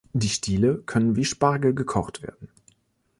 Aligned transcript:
Die 0.13 0.29
Stiele 0.29 0.79
können 0.81 1.15
wie 1.15 1.25
Spargel 1.25 1.75
gekocht 1.75 2.23
werden. 2.23 2.49